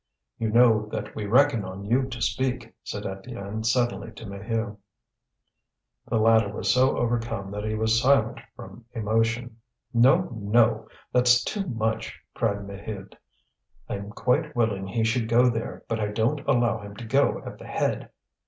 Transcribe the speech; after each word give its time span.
"You 0.39 0.49
know 0.49 0.87
that 0.87 1.13
we 1.15 1.27
reckon 1.27 1.63
on 1.63 1.85
you 1.85 2.07
to 2.07 2.23
speak," 2.23 2.73
said 2.83 3.03
Étienne 3.03 3.63
suddenly 3.63 4.11
to 4.13 4.25
Maheu. 4.25 4.77
The 6.07 6.17
latter 6.17 6.51
was 6.51 6.73
so 6.73 6.97
overcome 6.97 7.51
that 7.51 7.65
he 7.65 7.75
was 7.75 8.01
silent 8.01 8.39
from 8.55 8.83
emotion. 8.93 9.57
"No, 9.93 10.27
no! 10.39 10.87
that's 11.13 11.43
too 11.43 11.67
much," 11.67 12.19
cried 12.33 12.65
Maheude. 12.65 13.15
"I'm 13.87 14.09
quite 14.09 14.55
willing 14.55 14.87
he 14.87 15.03
should 15.03 15.29
go 15.29 15.51
there, 15.51 15.83
but 15.87 15.99
I 15.99 16.07
don't 16.07 16.39
allow 16.47 16.79
him 16.79 16.95
to 16.95 17.05
go 17.05 17.43
at 17.45 17.59
the 17.59 17.67
head. 17.67 18.09